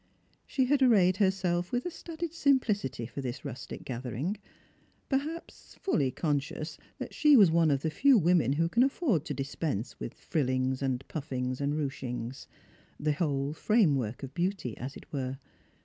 She 0.47 0.65
had 0.65 0.81
arrayed 0.81 1.17
herself 1.17 1.71
with 1.71 1.85
a 1.85 1.91
studied 1.91 2.33
simplicity 2.33 3.05
for 3.05 3.21
this 3.21 3.45
rustic 3.45 3.85
gathering; 3.85 4.37
perhaps 5.09 5.75
fully 5.79 6.09
conscious 6.09 6.79
that 6.97 7.13
she 7.13 7.37
was 7.37 7.51
one 7.51 7.69
of 7.69 7.83
the 7.83 7.91
few 7.91 8.17
women 8.17 8.53
who 8.53 8.67
can 8.67 8.81
afford 8.81 9.25
to 9.25 9.35
dispense 9.35 9.99
with 9.99 10.15
frillings 10.15 10.81
and 10.81 11.07
pufiings 11.07 11.61
and 11.61 11.75
ruchings— 11.75 12.47
the 12.99 13.11
whola 13.13 13.53
framework 13.53 14.23
of 14.23 14.33
beauty, 14.33 14.75
as 14.75 14.97
it 14.97 15.13
were. 15.13 15.37